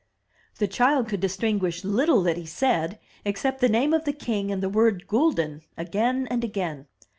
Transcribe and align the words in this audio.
The 0.57 0.67
child 0.67 1.07
could 1.07 1.19
distinguish 1.19 1.83
little 1.83 2.23
that 2.23 2.35
he 2.35 2.47
said, 2.47 2.97
except 3.23 3.61
the 3.61 3.69
name 3.69 3.93
of 3.93 4.03
the 4.03 4.13
king 4.13 4.51
and 4.51 4.63
the 4.63 4.67
word 4.67 5.05
"gulden" 5.07 5.61
again 5.77 6.27
and 6.31 6.43
again. 6.43 6.87